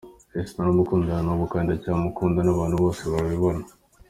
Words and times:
Esther 0.39 0.55
naramukundaga, 0.57 1.23
n’ubu 1.25 1.45
kandi 1.51 1.67
ndacyamukunda, 1.69 2.39
n’abantu 2.43 2.75
bose 2.83 3.01
babibona. 3.13 3.63